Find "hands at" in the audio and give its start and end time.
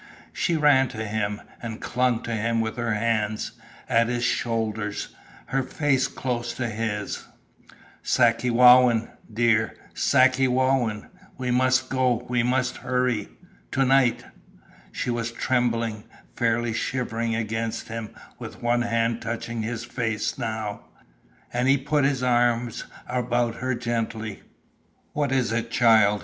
2.95-4.07